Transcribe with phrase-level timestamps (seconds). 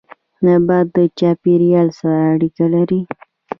[0.45, 3.01] نبات د چاپيريال سره اړيکه لري